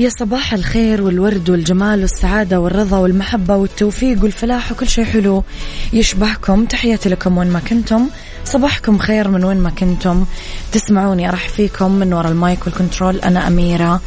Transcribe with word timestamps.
يا 0.00 0.08
صباح 0.08 0.54
الخير 0.54 1.02
والورد 1.02 1.50
والجمال 1.50 2.00
والسعادة 2.00 2.60
والرضا 2.60 2.98
والمحبة 2.98 3.56
والتوفيق 3.56 4.22
والفلاح 4.22 4.72
وكل 4.72 4.88
شيء 4.88 5.04
حلو. 5.04 5.44
يشبهكم 5.92 6.64
تحياتي 6.64 7.08
لكم 7.08 7.38
وين 7.38 7.50
ما 7.50 7.60
كنتم. 7.60 8.08
صباحكم 8.44 8.98
خير 8.98 9.28
من 9.28 9.44
وين 9.44 9.56
ما 9.56 9.70
كنتم. 9.70 10.24
تسمعوني 10.72 11.28
أرحب 11.28 11.48
فيكم 11.48 11.92
من 11.92 12.12
وراء 12.12 12.32
ال 12.32 12.41
mic 12.41 12.66
وال 12.66 12.76
control. 12.76 13.16
أنا 13.16 13.48
أميرة 13.48 14.00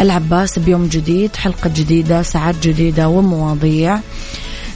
العباس 0.00 0.58
بيوم 0.58 0.86
جديد 0.86 1.36
حلقة 1.36 1.70
جديدة 1.76 2.22
ساعات 2.22 2.54
جديدة 2.62 3.08
ومواضيع. 3.08 3.98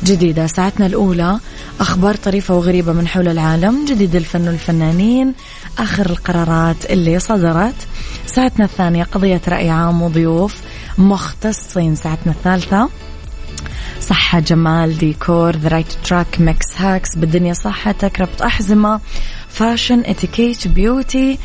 جديدة. 0.05 0.47
ساعتنا 0.47 0.87
الأولى 0.87 1.39
أخبار 1.81 2.15
طريفة 2.15 2.55
وغريبة 2.55 2.93
من 2.93 3.09
حول 3.09 3.29
العالم 3.29 3.85
جديد 3.85 4.17
الفن 4.17 4.49
والفنانين 4.49 5.35
آخر 5.79 6.07
القرارات 6.07 6.91
اللي 6.91 7.19
صدرت. 7.19 7.75
ساعتنا 8.27 8.65
الثانية 8.65 9.05
قضية 9.05 9.41
رأي 9.49 9.71
عام 9.71 10.03
وضيوف 10.03 10.57
مختصين. 10.99 11.95
ساعتنا 11.95 12.33
الثالثة 12.33 12.89
صحة 14.01 14.41
جمال 14.41 14.99
ديكور 14.99 15.57
the 15.57 15.69
right 15.69 15.93
track 16.05 16.41
mix 16.41 16.67
hacks 16.77 17.09
بالدنيا 17.17 17.53
صحتك 17.53 18.21
ربط 18.21 18.43
أحزمة 18.43 19.01
fashion 19.49 20.01
اتيكيت 20.01 20.69
beauty 20.69 21.39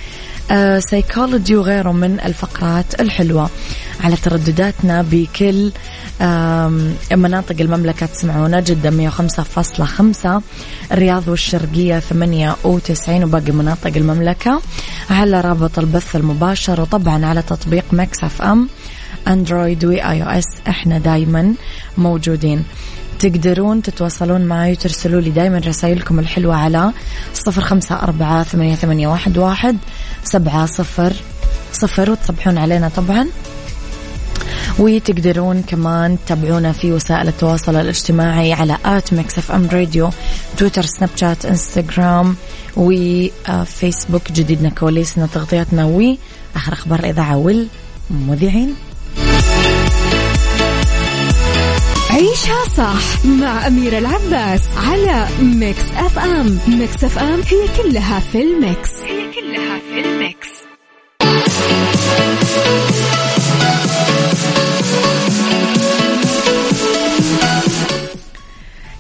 psychology 0.79 1.55
وغيره 1.55 1.91
من 1.91 2.19
الفقرات 2.19 3.01
الحلوة 3.01 3.49
على 4.03 4.15
تردداتنا 4.15 5.01
بكل 5.11 5.71
مناطق 7.11 7.55
المملكة 7.61 8.05
تسمعونا 8.05 8.59
جدة 8.59 9.09
105.5 9.09 10.27
الرياض 10.91 11.27
والشرقية 11.27 11.99
98 11.99 13.23
وباقي 13.23 13.51
مناطق 13.51 13.97
المملكة 13.97 14.61
على 15.09 15.41
رابط 15.41 15.79
البث 15.79 16.15
المباشر 16.15 16.81
وطبعا 16.81 17.25
على 17.25 17.41
تطبيق 17.41 17.85
Mix 17.91 18.23
FM 18.23 18.69
Android 19.27 19.85
و 19.85 20.23
iOS 20.23 20.45
إحنا 20.67 20.97
دايما 20.97 21.53
موجودين. 21.97 22.63
تقدرون 23.19 23.81
تتواصلون 23.81 24.41
معي 24.41 24.71
وترسلوا 24.71 25.21
لي 25.21 25.29
دايما 25.29 25.57
رسائلكم 25.57 26.19
الحلوة 26.19 26.55
على 26.55 26.91
صفر 27.33 27.61
خمسة 27.61 27.95
أربعة 27.95 28.43
ثمانية, 28.43 29.07
واحد 29.37 29.77
سبعة 30.23 30.65
صفر 30.65 31.13
صفر 31.73 32.11
وتصبحون 32.11 32.57
علينا 32.57 32.89
طبعا. 32.89 33.27
وتقدرون 34.79 35.61
كمان 35.61 36.17
تتابعونا 36.25 36.71
في 36.71 36.91
وسائل 36.91 37.27
التواصل 37.27 37.75
الاجتماعي 37.75 38.53
على 38.53 38.77
at 38.85 39.13
Mix 39.13 39.37
FM 39.37 39.69
Radio 39.73 40.09
تويتر 40.57 40.85
سناب 40.85 41.09
شات 41.15 41.45
إنستغرام 41.45 42.35
وفيسبوك 42.77 44.31
جديدنا 44.31 44.69
كواليسنا 44.69 45.27
تغطياتنا 45.33 45.85
وآخر 45.85 46.73
أخبار 46.73 46.99
الإذاعة 46.99 47.37
والمذيعين. 47.37 48.75
عيشها 52.19 52.65
صح 52.77 53.25
مع 53.25 53.67
أميرة 53.67 53.97
العباس 53.97 54.61
على 54.77 55.27
Mix 55.41 55.83
FM. 55.97 56.59
Mix 56.67 57.03
FM 57.03 57.39
هي 57.41 57.83
كلها 57.83 58.19
في 58.19 58.41
ال 58.41 58.51
mix. 58.51 58.89
هي 59.03 59.31
كلها 59.31 59.79
في 59.79 59.99
ال 59.99 60.09
mix. 60.09 60.49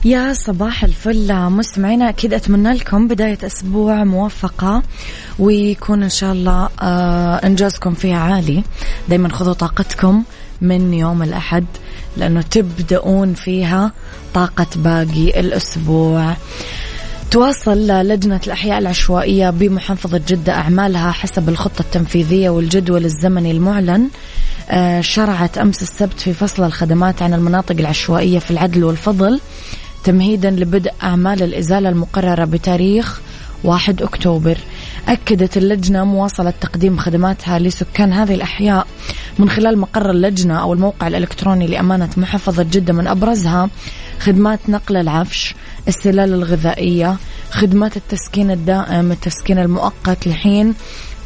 يا 0.05 0.33
صباح 0.33 0.83
الفل 0.83 1.33
مستمعينا 1.49 2.09
أكيد 2.09 2.33
أتمنى 2.33 2.73
لكم 2.73 3.07
بداية 3.07 3.37
أسبوع 3.43 4.03
موفقة 4.03 4.83
ويكون 5.39 6.03
إن 6.03 6.09
شاء 6.09 6.31
الله 6.33 6.69
آه 6.81 7.35
إنجازكم 7.35 7.93
فيها 7.93 8.17
عالي. 8.19 8.63
دايما 9.09 9.29
خذوا 9.29 9.53
طاقتكم 9.53 10.23
من 10.61 10.93
يوم 10.93 11.23
الأحد. 11.23 11.65
لأنه 12.17 12.41
تبدأون 12.41 13.33
فيها 13.33 13.91
طاقة 14.33 14.67
باقي 14.75 15.39
الأسبوع. 15.39 16.35
تواصل 17.31 17.87
لجنة 17.87 18.41
الأحياء 18.47 18.79
العشوائية 18.79 19.49
بمحافظة 19.49 20.21
جدة. 20.27 20.53
أعمالها 20.53 21.11
حسب 21.11 21.49
الخطة 21.49 21.81
التنفيذية 21.81 22.49
والجدول 22.49 23.05
الزمني 23.05 23.51
المعلن. 23.51 24.09
آه، 24.69 25.01
شرعت 25.01 25.57
أمس 25.57 25.81
السبت 25.81 26.19
في 26.19 26.33
فصل 26.33 26.63
الخدمات 26.63 27.21
عن 27.21 27.33
المناطق 27.33 27.75
العشوائية 27.79 28.39
في 28.39 28.51
العدل 28.51 28.83
والفضل 28.83 29.39
تمهيدا 30.03 30.49
لبدء 30.49 30.91
أعمال 31.03 31.43
الإزالة 31.43 31.89
المقررة 31.89 32.45
بتاريخ 32.45 33.21
1 33.63 34.01
أكتوبر. 34.01 34.57
أكدت 35.07 35.57
اللجنة 35.57 36.03
مواصلة 36.03 36.53
تقديم 36.61 36.97
خدماتها 36.97 37.59
لسكان 37.59 38.13
هذه 38.13 38.33
الأحياء. 38.33 38.87
من 39.39 39.49
خلال 39.49 39.77
مقر 39.77 40.11
اللجنة 40.11 40.61
أو 40.61 40.73
الموقع 40.73 41.07
الإلكتروني 41.07 41.67
لأمانة 41.67 42.09
محافظة 42.17 42.63
جدة 42.63 42.93
من 42.93 43.07
أبرزها 43.07 43.69
خدمات 44.19 44.59
نقل 44.69 44.97
العفش 44.97 45.55
السلال 45.87 46.33
الغذائية 46.33 47.17
خدمات 47.51 47.97
التسكين 47.97 48.51
الدائم 48.51 49.11
التسكين 49.11 49.59
المؤقت 49.59 50.27
لحين 50.27 50.73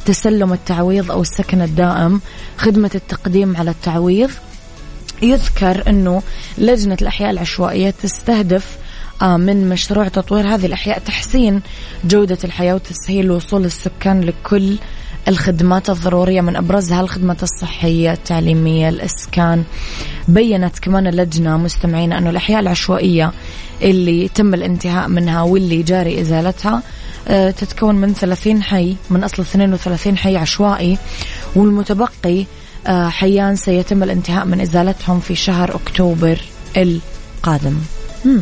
تسلم 0.06 0.54
التعويض 0.54 1.12
أو 1.12 1.22
السكن 1.22 1.62
الدائم 1.62 2.22
خدمة 2.58 2.92
التقديم 2.96 3.58
على 3.58 3.72
التعويض. 3.72 4.30
يذكر 5.22 5.90
أنه 5.90 6.22
لجنة 6.58 6.98
الأحياء 7.02 7.32
العشوائية 7.32 7.94
تستهدف 8.04 8.78
من 9.22 9.70
مشروع 9.70 10.08
تطوير 10.08 10.48
هذه 10.48 10.66
الأحياء 10.66 11.00
تحسين 11.00 11.62
جودة 12.06 12.38
الحياة 12.44 12.76
وتسهيل 12.76 13.32
وصول 13.32 13.66
السكان 13.66 14.22
لكل 14.22 14.78
الخدمات 15.28 15.90
الضرورية 15.90 16.42
من 16.42 16.56
أبرزها 16.56 17.02
الخدمات 17.02 17.44
الصحية 17.44 18.14
التعليمية 18.14 18.90
الإسكان 18.90 19.64
بينت 20.28 20.80
كمان 20.80 21.08
اللجنة 21.08 21.58
مستمعين 21.58 22.14
أنه 22.14 22.30
الأحياء 22.30 22.60
العشوائية 22.60 23.32
اللي 23.82 24.28
تم 24.28 24.54
الانتهاء 24.54 25.08
منها 25.08 25.42
واللي 25.42 25.84
جاري 25.84 26.22
إزالتها 26.22 26.82
آه، 27.28 27.52
تتكون 27.52 27.96
من 27.96 28.14
30 28.14 28.64
حي 28.64 28.96
من 29.10 29.24
أصل 29.24 29.42
32 29.42 30.18
حي 30.18 30.38
عشوائي 30.38 30.98
والمتبقي 31.56 32.46
آه، 32.88 33.10
حيان 33.10 33.56
سيتم 33.56 34.04
الانتهاء 34.04 34.46
من 34.46 34.62
إزالتهم 34.62 35.20
في 35.20 35.36
شهر 35.36 35.76
أكتوبر 35.76 36.42
القادم 36.78 37.76
مم. 38.26 38.42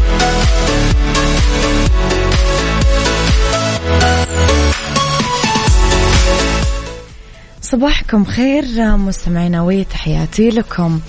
صباحكم 7.71 8.25
خير 8.25 8.65
مستمعينا 8.97 9.61
وتحياتي 9.61 10.49
لكم. 10.49 10.99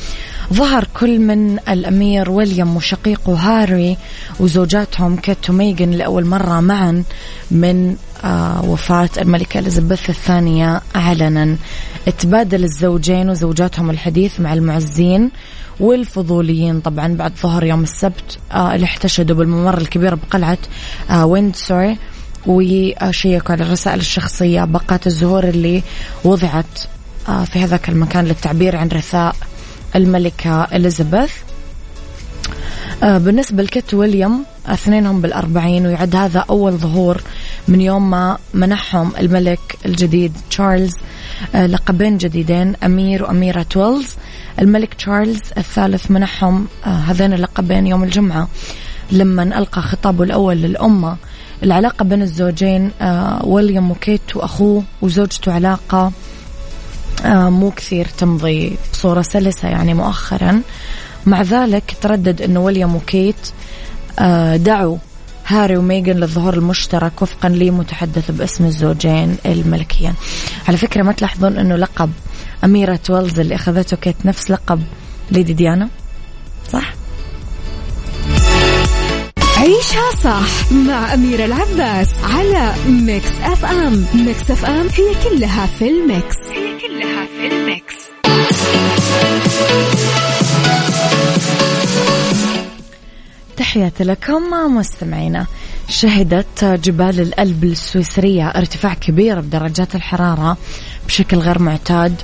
ظهر 0.52 0.86
كل 0.94 1.18
من 1.18 1.58
الأمير 1.68 2.30
ويليام 2.30 2.76
وشقيقه 2.76 3.34
هاري 3.34 3.96
وزوجاتهم 4.40 5.16
كيت 5.16 5.50
وميغن 5.50 5.90
لأول 5.90 6.24
مرة 6.26 6.60
معا 6.60 7.04
من 7.50 7.96
آه، 8.24 8.64
وفاة 8.64 9.08
الملكة 9.18 9.58
إليزابيث 9.58 10.10
الثانية 10.10 10.80
علنا 10.94 11.56
تبادل 12.18 12.64
الزوجين 12.64 13.30
وزوجاتهم 13.30 13.90
الحديث 13.90 14.40
مع 14.40 14.52
المعزين 14.52 15.30
والفضوليين. 15.80 16.80
طبعا 16.80 17.14
بعد 17.16 17.32
ظهر 17.42 17.64
يوم 17.64 17.82
السبت 17.82 18.38
آه، 18.52 18.74
اللي 18.74 18.84
احتشدوا 18.84 19.36
بالممر 19.36 19.78
الكبير 19.78 20.14
بقلعة 20.14 20.58
آه، 21.10 21.26
ويندسور 21.26 21.94
وشيكوا 22.46 23.52
على 23.52 23.64
الرسائل 23.64 24.00
الشخصية 24.00 24.64
باقات 24.64 25.06
الزهور 25.06 25.44
اللي 25.44 25.82
وضعت 26.24 26.78
في 27.26 27.58
هذاك 27.58 27.88
المكان 27.88 28.24
للتعبير 28.24 28.76
عن 28.76 28.88
رثاء 28.88 29.36
الملكة 29.96 30.64
إليزابيث. 30.64 31.32
آه، 33.02 33.18
بالنسبة 33.18 33.62
لكيت 33.62 33.94
ويليام 33.94 34.44
اثنينهم 34.66 35.20
بالأربعين 35.20 35.86
ويعد 35.86 36.16
هذا 36.16 36.44
أول 36.50 36.72
ظهور 36.72 37.22
من 37.68 37.80
يوم 37.80 38.10
ما 38.10 38.38
منحهم 38.54 39.12
الملك 39.18 39.78
الجديد 39.86 40.32
تشارلز 40.50 40.92
آه، 41.54 41.66
لقبين 41.66 42.18
جديدين 42.18 42.74
أمير 42.84 43.22
وأميرة 43.22 43.66
ويلز 43.76 44.14
الملك 44.60 44.94
تشارلز 44.94 45.40
الثالث 45.58 46.10
منحهم 46.10 46.66
آه، 46.86 46.88
هذين 46.88 47.32
اللقبين 47.32 47.86
يوم 47.86 48.04
الجمعة 48.04 48.48
لما 49.12 49.42
ألقى 49.42 49.82
خطابه 49.82 50.24
الأول 50.24 50.56
للأمة. 50.56 51.16
العلاقة 51.62 52.04
بين 52.04 52.22
الزوجين 52.22 52.90
ويليام 53.44 53.90
وكيت 53.90 54.36
وأخوه 54.36 54.82
وزوجته 55.02 55.52
علاقة 55.52 56.12
مو 57.24 57.70
كثير 57.70 58.06
تمضي 58.18 58.76
بصورة 58.92 59.22
سلسة 59.22 59.68
يعني 59.68 59.94
مؤخرا. 59.94 60.62
مع 61.26 61.42
ذلك 61.42 61.96
تردد 62.00 62.42
أنه 62.42 62.60
ويليام 62.60 62.96
وكيت 62.96 63.36
آه، 64.18 64.56
دعوا 64.56 64.96
هاري 65.46 65.76
وميغن 65.76 66.16
للظهور 66.16 66.54
المشترك 66.54 67.22
وفقا 67.22 67.48
لمتحدث 67.48 68.30
باسم 68.30 68.64
الزوجين 68.64 69.36
الملكيين. 69.46 70.14
على 70.68 70.76
فكرة 70.76 71.02
ما 71.02 71.12
تلاحظون 71.12 71.58
أنه 71.58 71.76
لقب 71.76 72.10
أميرة 72.64 73.00
ويلز 73.10 73.40
اللي 73.40 73.54
أخذته 73.54 73.96
كيت 73.96 74.16
نفس 74.24 74.50
لقب 74.50 74.82
ليدي 75.30 75.52
ديانا؟ 75.52 75.88
صح؟ 76.72 77.01
عيشها 79.62 80.10
صح 80.24 80.72
مع 80.72 81.14
أميرة 81.14 81.44
العباس 81.44 82.08
على 82.24 82.74
Mix 82.86 83.30
FM. 83.42 84.06
Mix 84.14 84.50
FM 84.50 84.88
هي 84.88 85.14
كلها 85.24 85.66
في 85.66 85.88
ال 85.88 85.98
mix. 85.98 86.36
هي 86.36 86.78
كلها 86.78 87.26
في 87.26 87.46
ال 87.46 87.56
mix. 87.56 87.94
تحياتي 93.56 94.04
لكم 94.04 94.42
مستمعينا. 94.76 95.46
شهدت 95.88 96.64
جبال 96.64 97.20
الألب 97.20 97.64
السويسرية 97.64 98.48
ارتفاع 98.48 98.94
كبير 98.94 99.40
بدرجات 99.40 99.94
الحرارة. 99.94 100.56
بشكل 101.12 101.36
غير 101.36 101.58
معتاد 101.58 102.14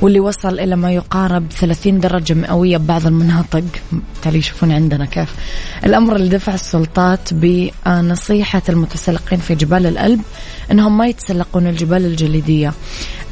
واللي 0.00 0.20
وصل 0.20 0.60
إلى 0.60 0.76
ما 0.76 0.92
يقارب 0.92 1.46
30 1.50 2.00
درجة 2.00 2.34
مئوية 2.34 2.76
ببعض 2.76 3.06
المناطق. 3.06 3.64
بالتالي 3.92 4.38
يشوفون 4.38 4.72
عندنا 4.72 5.04
كيف. 5.04 5.34
الأمر 5.84 6.16
اللي 6.16 6.28
دفع 6.28 6.54
السلطات 6.54 7.34
بنصيحة 7.34 8.62
المتسلقين 8.68 9.38
في 9.38 9.54
جبال 9.54 9.86
الألب 9.86 10.20
أنهم 10.70 10.98
ما 10.98 11.06
يتسلقون 11.06 11.66
الجبال 11.66 12.04
الجليدية. 12.04 12.72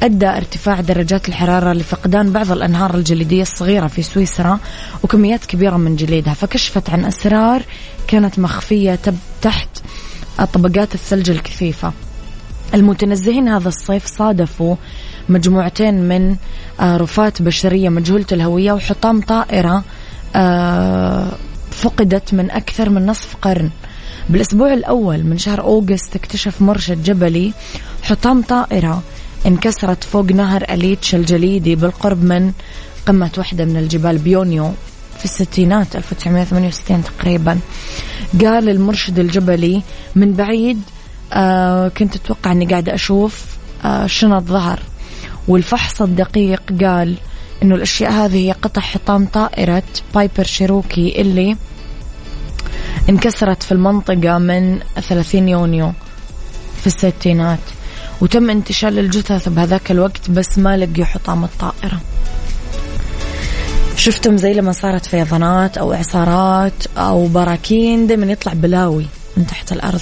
أدى 0.03 0.27
ارتفاع 0.27 0.81
درجات 0.81 1.29
الحرارة 1.29 1.73
لفقدان 1.73 2.31
بعض 2.31 2.51
الأنهار 2.51 2.95
الجليدية 2.95 3.41
الصغيرة 3.41 3.87
في 3.87 4.03
سويسرا 4.03 4.59
وكميات 5.03 5.45
كبيرة 5.45 5.77
من 5.77 5.95
جليدها 5.95 6.33
فكشفت 6.33 6.89
عن 6.89 7.05
أسرار 7.05 7.61
كانت 8.07 8.39
مخفية 8.39 8.99
تحت 9.41 9.69
طبقات 10.53 10.95
الثلج 10.95 11.29
الكثيفة. 11.29 11.93
المتنزهين 12.73 13.47
هذا 13.47 13.67
الصيف 13.67 14.05
صادفوا 14.05 14.75
مجموعتين 15.29 15.93
من 16.07 16.35
آه، 16.79 16.97
رفات 16.97 17.41
بشرية 17.41 17.89
مجهولة 17.89 18.25
الهوية 18.31 18.71
وحطام 18.73 19.21
طائرة 19.21 19.83
آه، 20.35 21.27
فقدت 21.71 22.33
من 22.33 22.51
أكثر 22.51 22.89
من 22.89 23.05
نصف 23.05 23.35
قرن. 23.41 23.69
بالأسبوع 24.29 24.73
الأول 24.73 25.23
من 25.23 25.37
شهر 25.37 25.61
أوغست 25.61 26.15
اكتشف 26.15 26.61
مرشد 26.61 27.03
جبلي 27.03 27.53
حطام 28.03 28.41
طائرة 28.41 29.01
انكسرت 29.45 30.03
فوق 30.03 30.25
نهر 30.25 30.63
أليتش 30.69 31.15
الجليدي 31.15 31.75
بالقرب 31.75 32.23
من 32.23 32.51
قمة 33.05 33.31
واحدة 33.37 33.65
من 33.65 33.77
الجبال 33.77 34.17
بيونيو 34.17 34.71
في 35.19 35.25
الستينات 35.25 35.95
1968 35.95 37.03
تقريبا. 37.03 37.59
قال 38.41 38.69
المرشد 38.69 39.19
الجبلي 39.19 39.81
من 40.15 40.33
بعيد 40.33 40.81
آه 41.33 41.87
كنت 41.87 42.15
أتوقع 42.15 42.51
أني 42.51 42.65
قاعدة 42.65 42.93
أشوف 42.93 43.45
آه 43.85 44.07
شنط 44.07 44.43
ظهر 44.43 44.79
والفحص 45.47 46.01
الدقيق 46.01 46.61
قال 46.81 47.15
أنه 47.63 47.75
الأشياء 47.75 48.11
هذه 48.11 48.35
هي 48.35 48.51
قطع 48.51 48.81
حطام 48.81 49.25
طائرة 49.25 49.83
Piper 50.15 50.43
Cherokee 50.43 51.21
اللي 51.21 51.57
انكسرت 53.09 53.63
في 53.63 53.71
المنطقة 53.71 54.37
من 54.37 54.79
30 55.01 55.49
يونيو 55.49 55.93
في 56.81 56.87
الستينات. 56.87 57.59
وتم 58.21 58.49
انتشال 58.49 58.99
الجثث 58.99 59.49
بهذاك 59.49 59.91
الوقت 59.91 60.29
بس 60.29 60.57
ما 60.57 60.77
لقيوا 60.77 61.05
حطام 61.05 61.43
الطائرة. 61.43 62.01
شفتم 63.95 64.37
زي 64.37 64.53
لما 64.53 64.71
صارت 64.71 65.05
فيضانات 65.05 65.77
أو 65.77 65.93
إعصارات 65.93 66.87
أو 66.97 67.27
براكين 67.27 68.07
دائما 68.07 68.25
يطلع 68.25 68.53
بلاوي 68.53 69.05
من 69.37 69.47
تحت 69.47 69.71
الأرض. 69.71 70.01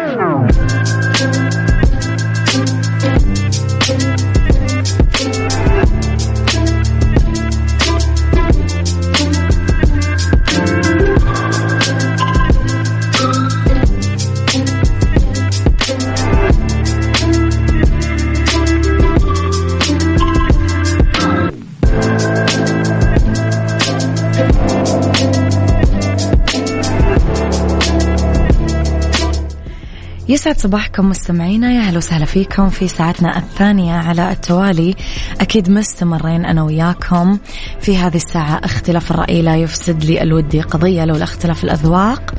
يسعد 30.41 30.59
صباحكم 30.59 31.09
مستمعينا. 31.09 31.71
يا 31.73 31.79
أهلا 31.79 31.97
وسهلا 31.97 32.25
فيكم 32.25 32.69
في 32.69 32.87
ساعتنا 32.87 33.37
الثانية 33.37 33.93
على 33.93 34.31
التوالي. 34.31 34.95
أكيد 35.41 35.69
مستمرين 35.69 36.45
أنا 36.45 36.63
وياكم 36.63 37.37
في 37.81 37.97
هذه 37.97 38.15
الساعة. 38.15 38.61
اختلاف 38.63 39.11
الرأي 39.11 39.41
لا 39.41 39.55
يفسد 39.55 40.03
لي 40.03 40.21
الودي. 40.21 40.61
قضية 40.61 41.05
لولا 41.05 41.23
اختلاف 41.23 41.63
الأذواق. 41.63 42.33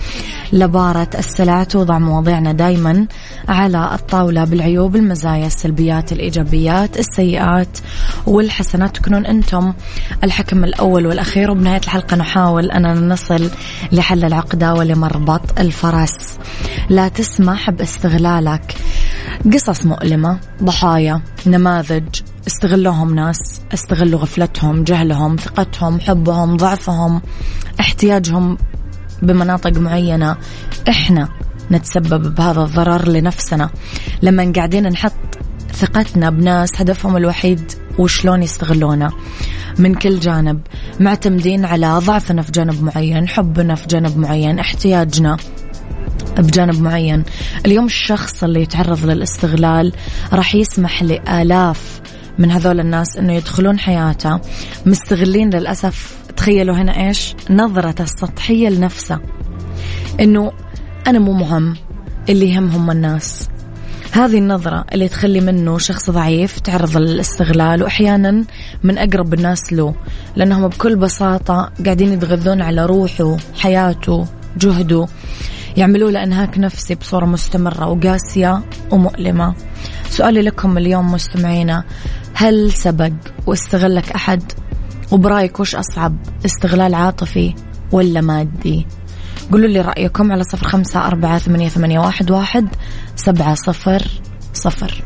لبارة 0.52 1.08
السلع 1.18 1.64
توضع 1.64 1.98
مواضيعنا 1.98 2.52
دايما 2.52 3.06
على 3.48 3.90
الطاولة 3.94 4.44
بالعيوب 4.44 4.96
المزايا 4.96 5.46
السلبيات 5.46 6.12
الإيجابيات 6.12 6.98
السيئات 6.98 7.78
والحسنات. 8.26 8.96
تكونون 8.96 9.26
أنتم 9.26 9.72
الحكم 10.24 10.64
الأول 10.64 11.06
والأخير. 11.06 11.50
وبنهاية 11.50 11.80
الحلقة 11.80 12.16
نحاول 12.16 12.70
أننا 12.70 12.94
نصل 12.94 13.50
لحل 13.92 14.24
العقدة 14.24 14.74
ولمربط 14.74 15.60
الفرس. 15.60 16.38
لا 16.88 17.08
تسمح 17.08 17.70
باستغلالك. 17.70 18.74
قصص 19.52 19.86
مؤلمة 19.86 20.38
ضحايا 20.62 21.20
نماذج. 21.46 22.20
استغلوهم 22.46 23.14
ناس 23.14 23.60
استغلوا 23.74 24.20
غفلتهم 24.20 24.84
جهلهم 24.84 25.36
ثقتهم 25.36 26.00
حبهم 26.00 26.56
ضعفهم 26.56 27.22
احتياجهم 27.80 28.58
بمناطق 29.22 29.78
معينة. 29.78 30.36
إحنا 30.88 31.28
نتسبب 31.70 32.34
بهذا 32.34 32.60
الضرر 32.60 33.08
لنفسنا. 33.08 33.70
لما 34.22 34.52
قاعدين 34.56 34.88
نحط 34.88 35.12
ثقتنا 35.72 36.30
بناس 36.30 36.80
هدفهم 36.80 37.16
الوحيد 37.16 37.72
وشلون 37.98 38.42
يستغلونا. 38.42 39.10
من 39.78 39.94
كل 39.94 40.20
جانب. 40.20 40.60
معتمدين 41.00 41.64
على 41.64 41.98
ضعفنا 41.98 42.42
في 42.42 42.52
جانب 42.52 42.82
معين 42.82 43.28
حبنا 43.28 43.74
في 43.74 43.86
جانب 43.86 44.18
معين 44.18 44.58
احتياجنا 44.58 45.36
بجانب 46.38 46.82
معين. 46.82 47.24
اليوم 47.66 47.86
الشخص 47.86 48.44
اللي 48.44 48.62
يتعرض 48.62 49.06
للاستغلال 49.06 49.92
راح 50.32 50.54
يسمح 50.54 51.02
لآلاف 51.02 52.00
من 52.38 52.50
هذول 52.50 52.80
الناس 52.80 53.16
إنه 53.16 53.32
يدخلون 53.32 53.78
حياته. 53.78 54.40
مستغلين 54.86 55.50
للأسف 55.50 56.21
تخيلوا 56.36 56.76
هنا 56.76 57.08
إيش؟ 57.08 57.34
نظرة 57.50 58.02
السطحية 58.02 58.68
لنفسه 58.68 59.20
إنه 60.20 60.52
أنا 61.06 61.18
مو 61.18 61.32
مهم 61.32 61.76
اللي 62.28 62.50
يهمهم 62.50 62.90
الناس. 62.90 63.48
هذه 64.12 64.38
النظرة 64.38 64.84
اللي 64.92 65.08
تخلي 65.08 65.40
منه 65.40 65.78
شخص 65.78 66.10
ضعيف 66.10 66.60
تعرض 66.60 66.96
للاستغلال 66.96 67.82
وأحيانا 67.82 68.44
من 68.82 68.98
أقرب 68.98 69.34
الناس 69.34 69.72
له 69.72 69.94
لأنهم 70.36 70.68
بكل 70.68 70.96
بساطة 70.96 71.72
قاعدين 71.84 72.12
يتغذون 72.12 72.62
على 72.62 72.86
روحه 72.86 73.36
حياته 73.58 74.26
جهده. 74.56 75.06
يعملوا 75.76 76.10
له 76.10 76.22
إنهاك 76.22 76.58
نفسي 76.58 76.94
بصورة 76.94 77.26
مستمرة 77.26 77.86
وقاسية 77.86 78.62
ومؤلمة. 78.90 79.54
سؤالي 80.10 80.42
لكم 80.42 80.78
اليوم 80.78 81.12
مستمعينا 81.12 81.84
هل 82.34 82.72
سبق 82.72 83.12
واستغلك 83.46 84.12
أحد؟ 84.12 84.42
وبرأيك 85.12 85.60
وش 85.60 85.74
أصعب 85.74 86.16
استغلال 86.44 86.94
عاطفي 86.94 87.54
ولا 87.92 88.20
مادي؟ 88.20 88.86
قولوا 89.52 89.68
لي 89.68 89.80
رأيكم 89.80 90.32
على 90.32 90.42
صفر 90.42 90.66
خمسة 90.68 91.06
أربعة 91.06 91.38
ثمانية, 91.38 91.68
ثمانية 91.68 91.98
واحد, 91.98 92.30
واحد 92.30 92.68
سبعة 93.16 93.54
صفر 93.54 94.02
صفر. 94.54 95.02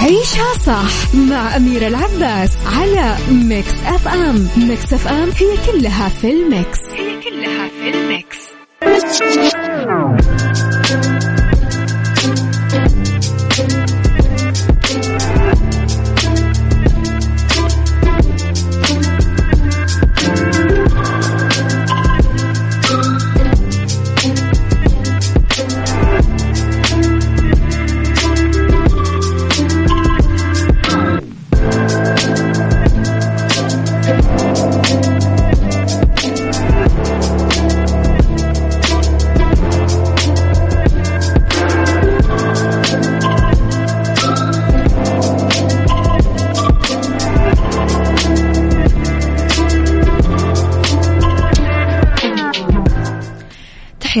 عيشها 0.00 0.54
صح 0.66 1.14
مع 1.14 1.56
أميرة 1.56 1.88
العباس 1.88 2.50
على 2.66 3.16
Mix 3.30 3.74
FM. 3.86 4.48
Mix 4.56 4.92
FM 4.92 5.30
هي 5.30 5.72
كلها 5.72 6.08
في 6.08 6.30
ال 6.30 6.40
mix. 6.40 6.78
هي 6.96 7.20
كلها 7.22 7.68
في 7.68 7.90
ال 7.90 8.27
mix. 8.27 9.75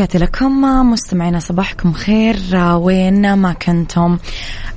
تحياتي 0.06 0.24
لكم. 0.24 0.62
مستمعينا 0.90 1.38
صباحكم 1.38 1.92
خير. 1.92 2.36
وين 2.54 3.34
ما 3.34 3.52
كنتم. 3.52 4.18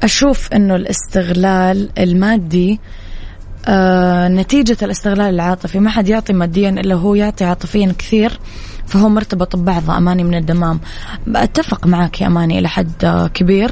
أشوف 0.04 0.54
أنه 0.54 0.76
الاستغلال 0.76 1.90
المادي 2.00 2.80
آه 3.68 4.28
نتيجة 4.28 4.78
الاستغلال 4.82 5.34
العاطفي. 5.34 5.80
ما 5.80 5.90
حد 5.90 6.10
يعطي 6.10 6.34
ماديا 6.34 6.70
إلا 6.70 6.96
هو 6.96 7.16
يعطي 7.16 7.46
عاطفيا 7.46 7.94
كثير. 7.98 8.40
فهو 8.90 9.10
مرتبط 9.10 9.56
ببعضه 9.56 9.98
أماني 9.98 10.24
من 10.24 10.36
الدمام. 10.36 10.80
أتفق 11.36 11.88
معك 11.88 12.22
يا 12.22 12.28
أماني 12.28 12.60
إلى 12.60 12.70
حد 12.70 13.30
كبير. 13.34 13.72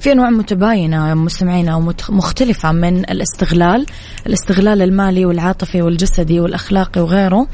في 0.00 0.12
أنواع 0.12 0.30
متباينة 0.30 1.14
مستمعينا 1.14 1.76
ومختلفة 1.76 2.72
من 2.72 2.98
الاستغلال 2.98 3.86
الاستغلال 4.26 4.82
المالي 4.82 5.24
والعاطفي 5.24 5.82
والجسدي 5.82 6.40
والأخلاقي 6.40 7.00
وغيره. 7.00 7.46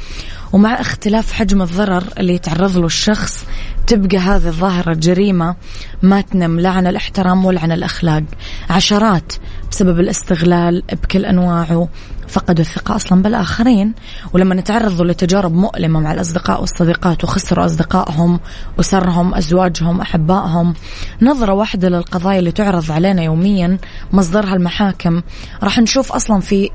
ومع 0.53 0.81
اختلاف 0.81 1.33
حجم 1.33 1.63
الضرر 1.63 2.05
اللي 2.19 2.35
يتعرض 2.35 2.79
له 2.79 2.87
الشخص 2.87 3.45
تبقى 3.87 4.19
هذه 4.19 4.47
الظاهرة 4.47 4.95
جريمة 4.95 5.57
ما 6.03 6.21
تنم 6.21 6.61
لا 6.61 6.71
عن 6.71 6.87
الاحترام 6.87 7.45
ولا 7.45 7.61
عن 7.61 7.73
الأخلاق. 7.73 8.23
عشرات 8.71 9.33
بسبب 9.75 10.01
الاستغلال 10.01 10.83
بكل 10.93 11.25
أنواعه. 11.25 11.89
فقدوا 12.29 12.65
الثقة 12.65 12.97
أصلا 12.97 13.23
بالآخرين. 13.23 13.95
ولما 14.33 14.55
نتعرضوا 14.55 15.05
لتجارب 15.05 15.55
مؤلمة 15.55 16.01
مع 16.01 16.13
الأصدقاء 16.13 16.61
والصديقات 16.61 17.25
وخسروا 17.25 17.65
أصدقائهم 17.65 18.41
أسرهم 18.81 19.35
أزواجهم 19.35 20.01
أحبائهم 20.01 20.75
نظرة 21.23 21.53
واحدة 21.53 21.89
للقضايا 21.89 22.39
اللي 22.39 22.53
تعرض 22.53 22.93
علينا 22.93 23.23
يوميا 23.23 23.79
مصدرها 24.13 24.55
المحاكم. 24.55 25.23
راح 25.63 25.79
نشوف 25.79 26.13
أصلا 26.13 26.41
في 26.41 26.71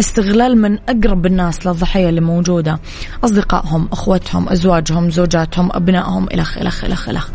استغلال 0.00 0.58
من 0.62 0.78
أقرب 0.88 1.26
الناس 1.26 1.66
للضحية 1.66 2.08
اللي 2.08 2.20
موجودة. 2.20 2.78
أصدقائهم 3.24 3.88
أخوتهم 3.92 4.48
أزواجهم 4.48 5.10
زوجاتهم 5.10 5.70
أبنائهم 5.72 6.28
إلخ 6.34 6.58
إلخ 6.58 6.84
إلخ 6.84 7.08
إلخ 7.08 7.28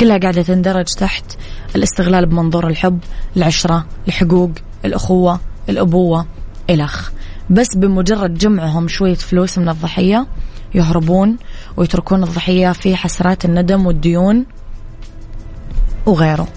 كلها 0.00 0.18
قاعدة 0.18 0.42
تندرج 0.42 0.84
تحت 0.84 1.24
الاستغلال 1.76 2.26
بمنظور 2.26 2.66
الحب 2.66 2.98
العشرة 3.36 3.86
الحقوق 4.08 4.50
الأخوة 4.84 5.40
الأبوة 5.68 6.26
إلخ 6.70 7.10
بس 7.50 7.76
بمجرد 7.76 8.34
جمعهم 8.34 8.88
شوية 8.88 9.14
فلوس 9.14 9.58
من 9.58 9.68
الضحية 9.68 10.26
يهربون 10.74 11.36
ويتركون 11.76 12.22
الضحية 12.22 12.72
في 12.72 12.96
حسرات 12.96 13.44
الندم 13.44 13.86
والديون 13.86 14.46
وغيره. 16.06 16.48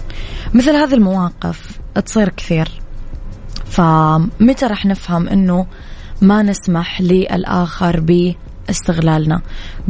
مثل 0.54 0.70
هذه 0.70 0.94
المواقف 0.94 1.80
تصير 2.04 2.28
كثير. 2.28 2.81
فمتى 3.72 4.66
راح 4.66 4.86
نفهم 4.86 5.28
إنه 5.28 5.66
ما 6.22 6.42
نسمح 6.42 7.00
للآخر 7.00 8.00
باستغلالنا؟ 8.00 9.40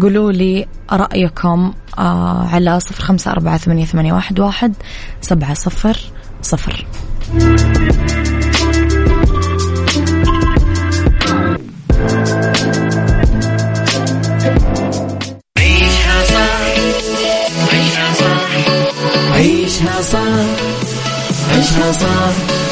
قولوا 0.03 0.33
لي 0.33 0.67
رأيكم 0.93 1.73
آه 1.99 2.47
على 2.53 2.81
صفر 2.81 3.03
خمسة 3.03 3.31
أربعة 3.31 3.57
ثمانية, 3.59 3.85
ثمانية 3.85 4.13
واحد, 4.13 4.41
واحد 4.41 4.75
سبعة 5.21 5.55
صفر 5.55 5.99
صفر. 6.43 6.87
عيشها 15.59 16.25
صح 16.25 16.75
عيشها 17.73 18.15
صح 18.15 18.49
عيشها 19.35 20.03
صح 20.03 20.19
عيشها 21.53 21.93
صح. 21.93 22.72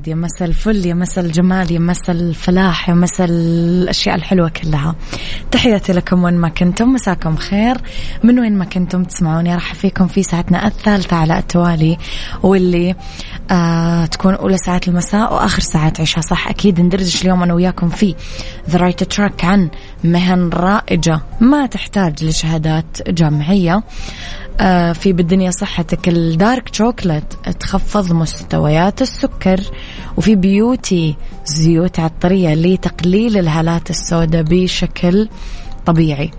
الورد 0.00 0.08
يا 0.08 0.14
مسا 0.14 0.44
الفل 0.44 0.86
يا 0.86 0.94
مسا 0.94 1.20
الجمال 1.20 1.72
يا 1.72 1.78
مسا 1.78 2.12
الفلاح 2.12 2.88
يا 2.88 2.94
مسا 2.94 3.24
الأشياء 3.24 4.14
الحلوة 4.14 4.48
كلها. 4.48 4.94
تحياتي 5.50 5.92
لكم 5.92 6.24
وين 6.24 6.34
ما 6.34 6.48
كنتم 6.48 6.88
مساكم 6.88 7.36
خير. 7.36 7.76
من 8.24 8.40
وين 8.40 8.58
ما 8.58 8.64
كنتم 8.64 9.04
تسمعوني 9.04 9.54
راح 9.54 9.74
فيكم 9.74 10.06
في 10.06 10.22
ساعتنا 10.22 10.66
الثالثة 10.66 11.16
على 11.16 11.38
التوالي 11.38 11.98
واللي 12.42 12.94
آه 13.50 14.06
تكون 14.06 14.34
أولى 14.34 14.56
ساعات 14.56 14.88
المساء 14.88 15.34
وآخر 15.34 15.60
ساعات 15.60 16.00
عيشها 16.00 16.20
صح 16.20 16.48
أكيد 16.48 16.80
ندردش 16.80 17.22
اليوم 17.22 17.42
أنا 17.42 17.54
وياكم 17.54 17.88
في 17.88 18.14
the 18.70 18.78
right 18.78 19.04
track 19.04 19.44
عن 19.44 19.70
مهن 20.04 20.48
رائجة 20.48 21.20
ما 21.40 21.66
تحتاج 21.66 22.24
لشهادات 22.24 23.10
جامعية. 23.10 23.82
في 24.92 25.12
بالدنيا 25.12 25.50
صحتك. 25.50 26.08
ال 26.08 26.21
dark 26.21 26.74
chocolate 26.74 27.38
تخفض 27.60 28.12
مستويات 28.12 29.02
السكر 29.02 29.60
وفي 30.16 30.34
beauty 30.34 31.16
زيوت 31.46 32.00
عطرية 32.00 32.54
لتقليل 32.54 33.38
الهالات 33.38 33.90
السوداء 33.90 34.42
بشكل 34.42 35.28
طبيعي. 35.86 36.30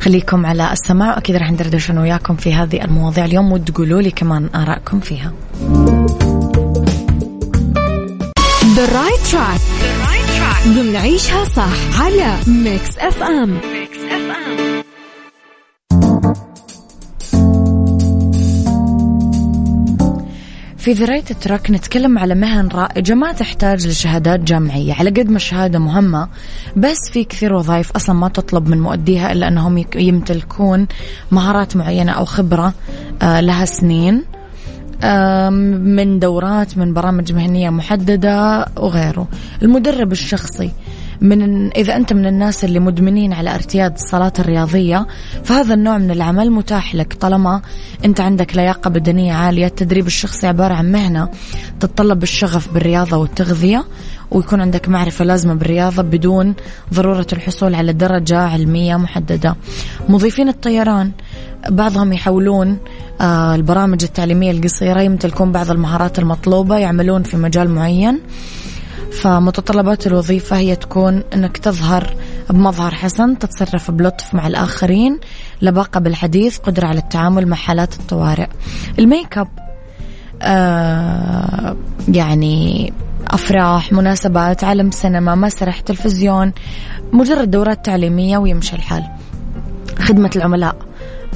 خليكم 0.00 0.46
على 0.46 0.72
السماع 0.72 1.18
أكيد 1.18 1.36
راح 1.36 1.50
ندردش 1.50 1.90
أنا 1.90 2.00
وياكم 2.00 2.36
في 2.36 2.54
هذه 2.54 2.84
المواضيع 2.84 3.24
اليوم 3.24 3.52
وتقولوا 3.52 4.02
لي 4.02 4.10
كمان 4.10 4.48
آرائكم 4.54 5.00
فيها. 5.00 5.32
The 8.76 8.86
right 8.98 9.22
track. 9.30 9.60
The 9.82 9.92
right 10.06 10.28
track. 10.38 10.68
ضمن 10.68 10.96
عيشها 10.96 11.44
صح 11.44 12.02
على 12.02 12.36
Mix 12.46 12.98
FM 12.98 13.50
Mix 13.50 13.98
FM 13.98 14.71
في 20.82 20.92
ذراية 20.92 21.24
التراك 21.30 21.70
نتكلم 21.70 22.18
على 22.18 22.34
مهن 22.34 22.68
رائجة 22.68 23.14
ما 23.14 23.32
تحتاج 23.32 23.86
لشهادات 23.86 24.40
جامعية. 24.40 24.94
على 24.94 25.10
قد 25.10 25.30
ما 25.30 25.36
الشهادة 25.36 25.78
مهمة 25.78 26.28
بس 26.76 27.10
في 27.12 27.24
كثير 27.24 27.52
وظائف 27.52 27.92
أصلا 27.92 28.14
ما 28.14 28.28
تطلب 28.28 28.68
من 28.68 28.80
مؤديها 28.80 29.32
إلا 29.32 29.48
أنهم 29.48 29.84
يمتلكون 29.94 30.86
مهارات 31.30 31.76
معينة 31.76 32.12
أو 32.12 32.24
خبرة 32.24 32.74
آه، 33.22 33.40
لها 33.40 33.64
سنين 33.64 34.24
من 35.94 36.18
دورات 36.18 36.78
من 36.78 36.94
برامج 36.94 37.32
مهنية 37.32 37.70
محددة 37.70 38.66
وغيره. 38.76 39.28
المدرب 39.62 40.12
الشخصي 40.12 40.70
من 41.22 41.70
إذا 41.72 41.96
أنت 41.96 42.12
من 42.12 42.26
الناس 42.26 42.64
اللي 42.64 42.80
مدمنين 42.80 43.32
على 43.32 43.54
ارتياد 43.54 43.94
الصلاة 43.94 44.32
الرياضية 44.38 45.06
فهذا 45.44 45.74
النوع 45.74 45.98
من 45.98 46.10
العمل 46.10 46.50
متاح 46.50 46.94
لك 46.94 47.12
طالما 47.14 47.62
أنت 48.04 48.20
عندك 48.20 48.56
لياقة 48.56 48.90
بدنية 48.90 49.32
عالية. 49.32 49.66
التدريب 49.66 50.06
الشخصي 50.06 50.46
عبارة 50.46 50.74
عن 50.74 50.92
مهنة 50.92 51.28
تتطلب 51.80 52.22
الشغف 52.22 52.72
بالرياضة 52.74 53.16
والتغذية 53.16 53.84
ويكون 54.30 54.60
عندك 54.60 54.88
معرفة 54.88 55.24
لازمة 55.24 55.54
بالرياضة 55.54 56.02
بدون 56.02 56.54
ضرورة 56.94 57.26
الحصول 57.32 57.74
على 57.74 57.92
درجة 57.92 58.38
علمية 58.38 58.96
محددة. 58.96 59.56
مضيفين 60.08 60.48
الطيران 60.48 61.10
بعضهم 61.68 62.12
يحولون 62.12 62.78
آه، 63.20 63.54
البرامج 63.54 64.02
التعليمية 64.04 64.50
القصيرة 64.50 65.00
يمتلكون 65.00 65.52
بعض 65.52 65.70
المهارات 65.70 66.18
المطلوبة 66.18 66.78
يعملون 66.78 67.22
في 67.22 67.36
مجال 67.36 67.70
معين. 67.70 68.20
فمتطلبات 69.22 70.06
الوظيفة 70.06 70.56
هي 70.56 70.76
تكون 70.76 71.22
أنك 71.34 71.56
تظهر 71.56 72.14
بمظهر 72.50 72.94
حسن 72.94 73.38
تتصرف 73.38 73.90
بلطف 73.90 74.34
مع 74.34 74.46
الآخرين 74.46 75.20
لباقة 75.62 76.00
بالحديث 76.00 76.58
قدرة 76.58 76.86
على 76.86 76.98
التعامل 76.98 77.48
مع 77.48 77.56
حالات 77.56 77.94
الطوارئ. 77.94 78.46
الميك 78.98 79.38
أب 79.38 79.48
آه 80.42 81.76
يعني 82.08 82.92
أفراح 83.30 83.92
مناسبات 83.92 84.64
عالم 84.64 84.90
سينما 84.90 85.34
مسرح 85.34 85.80
تلفزيون 85.80 86.52
مجرد 87.12 87.50
دورات 87.50 87.84
تعليمية 87.84 88.38
ويمشي 88.38 88.76
الحال. 88.76 89.04
خدمة 89.98 90.30
العملاء 90.36 90.76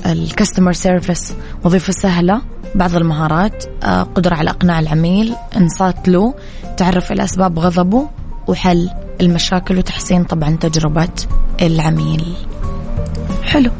ال 0.06 0.14
customer 0.14 0.72
service 0.72 1.34
وظيفة 1.64 1.92
سهلة 1.92 2.42
بعض 2.74 2.96
المهارات 2.96 3.64
آه، 3.84 4.02
قدرة 4.02 4.34
على 4.34 4.50
إقناع 4.50 4.80
العميل 4.80 5.34
إنصات 5.56 6.08
له 6.08 6.34
تعرف 6.76 7.12
إلى 7.12 7.24
أسباب 7.24 7.58
غضبه 7.58 8.08
وحل 8.46 8.90
المشاكل 9.20 9.78
وتحسين 9.78 10.24
طبعا 10.24 10.56
تجربة 10.60 11.08
العميل. 11.62 12.34
حلو. 13.44 13.70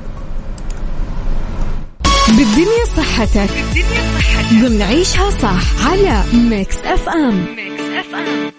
بالدنيا 2.29 2.85
صحتك. 2.97 3.51
بالدنيا 3.75 4.19
صحتك. 4.19 4.53
ضمن 4.53 4.83
عيشها 4.83 5.31
صح 5.31 5.87
على 5.87 6.23
Mix 6.33 6.77
FM 6.77 7.47
Mix 7.57 7.83
FM 7.83 8.56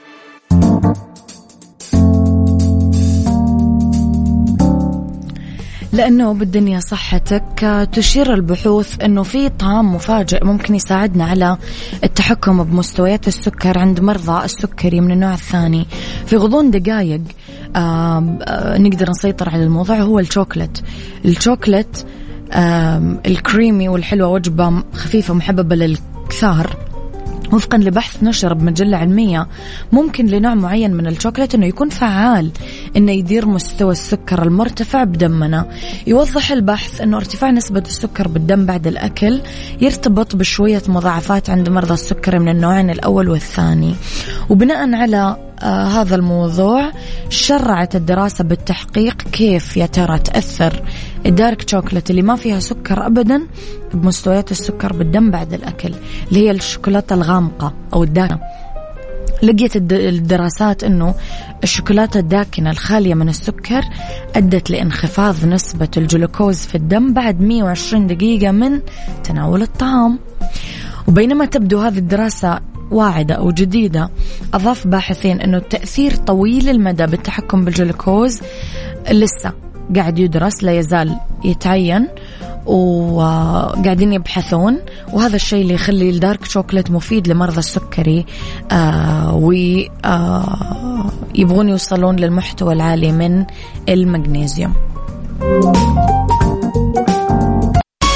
لأنه 5.97 6.33
بالدنيا 6.33 6.79
صحتك 6.79 7.87
تشير 7.93 8.33
البحوث 8.33 9.01
أنه 9.03 9.23
في 9.23 9.49
طعام 9.49 9.95
مفاجئ 9.95 10.45
ممكن 10.45 10.75
يساعدنا 10.75 11.25
على 11.25 11.57
التحكم 12.03 12.63
بمستويات 12.63 13.27
السكر 13.27 13.77
عند 13.77 13.99
مرضى 13.99 14.45
السكري 14.45 15.01
من 15.01 15.11
النوع 15.11 15.33
الثاني. 15.33 15.85
في 16.25 16.37
غضون 16.37 16.71
دقائق 16.71 17.21
آه 17.75 18.19
نقدر 18.77 19.09
نسيطر 19.09 19.49
على 19.49 19.63
الموضوع 19.63 19.95
هو 19.97 20.19
الشوكلت. 20.19 20.83
الشوكلت 21.25 22.05
آه 22.51 23.19
الكريمي 23.25 23.89
والحلوة 23.89 24.27
وجبة 24.27 24.83
خفيفة 24.93 25.33
محببة 25.33 25.75
للكثار. 25.75 26.86
وفقا 27.53 27.77
لبحث 27.77 28.23
نشر 28.23 28.53
بمجلة 28.53 28.97
علمية 28.97 29.47
ممكن 29.91 30.25
لنوع 30.25 30.55
معين 30.55 30.93
من 30.93 31.07
الشوكولاتة 31.07 31.55
إنه 31.55 31.65
يكون 31.65 31.89
فعال 31.89 32.51
إنه 32.97 33.11
يدير 33.11 33.45
مستوى 33.45 33.91
السكر 33.91 34.43
المرتفع 34.43 35.03
بدمنا. 35.03 35.65
يوضح 36.07 36.51
البحث 36.51 37.01
إنه 37.01 37.17
ارتفاع 37.17 37.51
نسبة 37.51 37.83
السكر 37.87 38.27
بالدم 38.27 38.65
بعد 38.65 38.87
الأكل 38.87 39.41
يرتبط 39.81 40.35
بشوية 40.35 40.83
مضاعفات 40.87 41.49
عند 41.49 41.69
مرضى 41.69 41.93
السكر 41.93 42.39
من 42.39 42.49
النوعين 42.49 42.89
الأول 42.89 43.29
والثاني. 43.29 43.95
وبناء 44.49 44.93
على 44.93 45.46
هذا 45.63 46.15
الموضوع 46.15 46.91
شرعت 47.29 47.95
الدراسة 47.95 48.43
بالتحقيق 48.43 49.21
كيف 49.21 49.77
يا 49.77 49.85
ترى 49.85 50.19
تأثر 50.19 50.83
الدارك 51.25 51.69
شوكولات 51.69 52.09
اللي 52.09 52.21
ما 52.21 52.35
فيها 52.35 52.59
سكر 52.59 53.05
أبدا 53.05 53.47
بمستويات 53.93 54.51
السكر 54.51 54.93
بالدم 54.93 55.31
بعد 55.31 55.53
الأكل 55.53 55.93
اللي 56.29 56.45
هي 56.45 56.51
الشوكولاتة 56.51 57.13
الغامقة 57.13 57.73
أو 57.93 58.03
الداكنة. 58.03 58.39
لقيت 59.43 59.75
الدراسات 59.91 60.83
أنه 60.83 61.15
الشوكولاتة 61.63 62.19
الداكنة 62.19 62.69
الخالية 62.69 63.13
من 63.13 63.29
السكر 63.29 63.81
أدت 64.35 64.69
لانخفاض 64.69 65.45
نسبة 65.45 65.89
الجلوكوز 65.97 66.57
في 66.57 66.75
الدم 66.75 67.13
بعد 67.13 67.41
120 67.41 68.07
دقيقة 68.07 68.51
من 68.51 68.79
تناول 69.23 69.61
الطعام. 69.61 70.19
وبينما 71.07 71.45
تبدو 71.45 71.79
هذه 71.79 71.97
الدراسة 71.97 72.59
واعدة 72.91 73.35
أو 73.35 73.51
جديدة. 73.51 74.09
أضاف 74.53 74.87
باحثين 74.87 75.41
أنه 75.41 75.57
التأثير 75.57 76.15
طويل 76.15 76.69
المدى 76.69 77.05
بالتحكم 77.05 77.65
بالجلوكوز. 77.65 78.39
لسه 79.11 79.53
قاعد 79.95 80.19
يدرس 80.19 80.63
لا 80.63 80.71
يزال 80.71 81.15
يتعين 81.45 82.07
وقاعدين 82.65 84.13
يبحثون. 84.13 84.77
وهذا 85.13 85.35
الشيء 85.35 85.61
اللي 85.61 85.73
يخلي 85.73 86.09
ال 86.09 86.16
dark 86.16 86.45
chocolate 86.45 86.91
مفيد 86.91 87.27
لمرضى 87.27 87.59
السكري. 87.59 88.25
آه 88.71 89.35
ويبغون 89.35 89.87
آه 91.65 91.71
يوصلون 91.71 92.15
للمحتوى 92.15 92.73
العالي 92.73 93.11
من 93.11 93.45
المغنيسيوم 93.89 94.73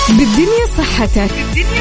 بالدنيا 0.09 0.65
صحتك. 0.77 1.31
بالدنيا 1.55 1.80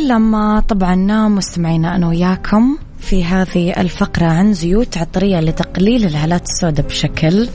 نتكلم 0.00 0.58
طبعا 0.58 1.28
مستمعينا 1.28 1.96
أنا 1.96 2.08
وياكم 2.08 2.78
في 3.00 3.24
هذه 3.24 3.80
الفقرة 3.80 4.26
عن 4.26 4.52
زيوت 4.52 4.98
عطرية 4.98 5.40
لتقليل 5.40 6.04
الهالات 6.04 6.42
السوداء 6.48 6.86
بشكل 6.86 7.48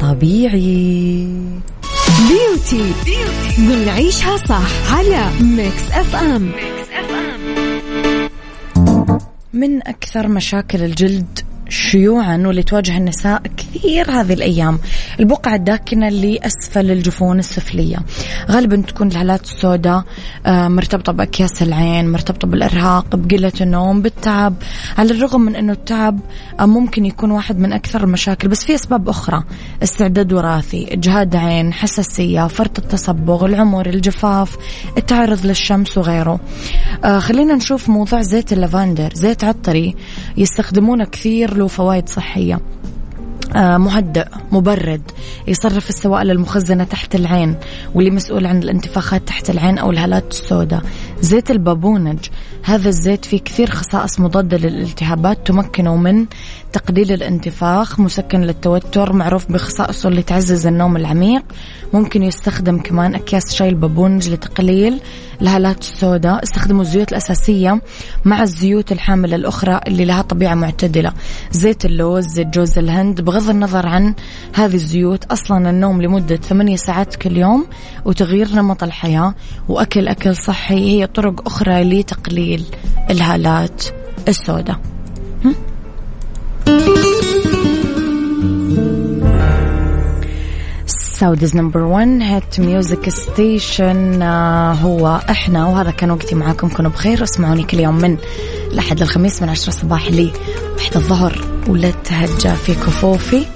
طبيعي. 0.00 1.28
beauty 2.28 2.92
ضمن 3.58 3.88
عيشها 3.88 4.36
صح 4.36 4.94
على 4.94 5.30
Mix 5.40 5.90
FM 5.90 6.42
Mix 6.42 6.88
FM 6.92 8.28
من 9.52 9.88
أكثر 9.88 10.28
مشاكل 10.28 10.82
الجلد 10.82 11.43
شيوعا 11.68 12.36
واللي 12.46 12.62
تواجه 12.62 12.96
النساء 12.96 13.42
كثير 13.56 14.10
هذه 14.10 14.32
الأيام. 14.32 14.78
البقعة 15.20 15.54
الداكنة 15.54 16.08
اللي 16.08 16.38
أسفل 16.42 16.90
الجفون 16.90 17.38
السفلية. 17.38 17.96
غالبا 18.50 18.76
تكون 18.76 19.08
الهالات 19.08 19.44
السوداء 19.44 20.04
آه، 20.46 20.68
مرتبطة 20.68 21.12
بأكياس 21.12 21.62
العين 21.62 22.12
مرتبطة 22.12 22.48
بالإرهاق 22.48 23.16
بقلة 23.16 23.52
النوم 23.60 24.02
بالتعب. 24.02 24.54
على 24.98 25.10
الرغم 25.10 25.40
من 25.40 25.56
أنه 25.56 25.72
التعب 25.72 26.20
آه، 26.60 26.66
ممكن 26.66 27.06
يكون 27.06 27.30
واحد 27.30 27.58
من 27.58 27.72
أكثر 27.72 28.04
المشاكل 28.04 28.48
بس 28.48 28.64
في 28.64 28.74
أسباب 28.74 29.08
أخرى. 29.08 29.42
استعداد 29.82 30.32
وراثي 30.32 30.92
إجهاد 30.92 31.36
عين 31.36 31.72
حساسية 31.72 32.46
فرط 32.46 32.78
التصبغ 32.78 33.46
العمر 33.46 33.86
الجفاف 33.86 34.56
التعرض 34.98 35.46
للشمس 35.46 35.98
وغيره. 35.98 36.40
آه، 37.04 37.18
خلينا 37.18 37.54
نشوف 37.54 37.88
موضوع 37.88 38.22
زيت 38.22 38.52
اللافندر. 38.52 39.10
زيت 39.14 39.44
عطري 39.44 39.94
يستخدمونه 40.36 41.04
كثير 41.04 41.53
له 41.58 41.66
فوائد 41.66 42.08
صحية. 42.08 42.60
مهدئ 43.54 44.26
مبرد 44.52 45.02
يصرف 45.48 45.88
السوائل 45.88 46.30
المخزنة 46.30 46.84
تحت 46.84 47.14
العين 47.14 47.54
واللي 47.94 48.10
مسؤول 48.10 48.46
عن 48.46 48.62
الانتفاخات 48.62 49.22
تحت 49.22 49.50
العين 49.50 49.78
أو 49.78 49.90
الهالات 49.90 50.30
السوداء. 50.30 50.82
زيت 51.20 51.50
البابونج 51.50 52.18
هذا 52.62 52.88
الزيت 52.88 53.24
فيه 53.24 53.40
كثير 53.40 53.70
خصائص 53.70 54.20
مضادة 54.20 54.56
للالتهابات 54.56 55.46
تمكنه 55.46 55.96
من 55.96 56.26
تقليل 56.72 57.12
الانتفاخ 57.12 58.00
مسكن 58.00 58.40
للتوتر 58.40 59.12
معروف 59.12 59.52
بخصائصه 59.52 60.08
اللي 60.08 60.22
تعزز 60.22 60.66
النوم 60.66 60.96
العميق. 60.96 61.42
ممكن 61.92 62.22
يستخدم 62.22 62.78
كمان 62.78 63.14
أكياس 63.14 63.54
شاي 63.54 63.68
البابونج 63.68 64.28
لتقليل 64.28 65.00
الهالات 65.42 65.80
السوداء. 65.80 66.42
استخدموا 66.42 66.82
الزيوت 66.82 67.12
الأساسية 67.12 67.80
مع 68.24 68.42
الزيوت 68.42 68.92
الحاملة 68.92 69.36
الأخرى 69.36 69.80
اللي 69.86 70.04
لها 70.04 70.22
طبيعة 70.22 70.54
معتدلة. 70.54 71.12
زيت 71.50 71.84
اللوز 71.84 72.24
زيت 72.24 72.46
جوز 72.46 72.78
الهند 72.78 73.20
بغض 73.20 73.43
النظر 73.50 73.86
عن 73.86 74.14
هذه 74.54 74.74
الزيوت 74.74 75.24
أصلا 75.24 75.70
النوم 75.70 76.02
لمدة 76.02 76.36
ثمانية 76.36 76.76
ساعات 76.76 77.16
كل 77.16 77.36
يوم 77.36 77.66
وتغيير 78.04 78.48
نمط 78.54 78.82
الحياة 78.82 79.34
وأكل 79.68 80.08
أكل 80.08 80.36
صحي 80.36 80.74
هي 80.74 81.06
طرق 81.06 81.46
أخرى 81.46 81.84
لتقليل 81.84 82.64
الهالات 83.10 83.84
السوداء. 84.28 84.80
Saudi's 91.14 91.56
number 91.56 91.80
1 91.80 92.18
hit 92.22 92.60
music 92.60 93.08
station 93.08 94.22
هو 94.82 95.20
إحنا 95.30 95.66
وهذا 95.66 95.90
كان 95.90 96.10
وقتي 96.10 96.34
معاكم. 96.34 96.68
كونوا 96.68 96.90
بخير 96.90 97.22
اسمعوني 97.22 97.62
كل 97.62 97.80
يوم 97.80 97.94
من 97.94 98.16
الأحد 98.72 99.00
للخميس 99.00 99.42
من 99.42 99.48
10 99.48 99.72
صباح 99.72 100.10
لي 100.10 100.32
واحدة 100.74 100.96
الظهر. 100.96 101.44
ولا 101.68 101.90
تهجى 101.90 102.54
في 102.54 102.74
كفوفي 102.74 103.46